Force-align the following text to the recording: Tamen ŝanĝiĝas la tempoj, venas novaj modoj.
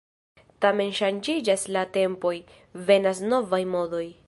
Tamen 0.65 0.89
ŝanĝiĝas 0.99 1.67
la 1.77 1.85
tempoj, 1.99 2.33
venas 2.91 3.23
novaj 3.35 3.61
modoj. 3.77 4.05